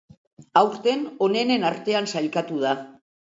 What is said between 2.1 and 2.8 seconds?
sailkatu da.